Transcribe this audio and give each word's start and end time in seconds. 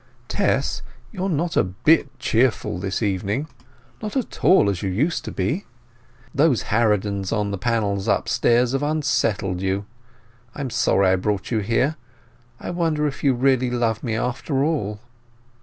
"Tess, 0.27 0.81
you 1.11 1.25
are 1.25 1.29
not 1.29 1.55
a 1.55 1.63
bit 1.63 2.17
cheerful 2.17 2.79
this 2.79 3.03
evening—not 3.03 4.17
at 4.17 4.43
all 4.43 4.67
as 4.67 4.81
you 4.81 4.89
used 4.89 5.23
to 5.25 5.31
be. 5.31 5.65
Those 6.33 6.63
harridans 6.71 7.31
on 7.31 7.51
the 7.51 7.57
panels 7.59 8.07
upstairs 8.07 8.71
have 8.71 8.81
unsettled 8.81 9.61
you. 9.61 9.85
I 10.55 10.61
am 10.61 10.71
sorry 10.71 11.09
I 11.09 11.17
brought 11.17 11.51
you 11.51 11.59
here. 11.59 11.97
I 12.59 12.71
wonder 12.71 13.05
if 13.05 13.23
you 13.23 13.35
really 13.35 13.69
love 13.69 14.01
me, 14.03 14.15
after 14.15 14.63
all?" 14.63 15.01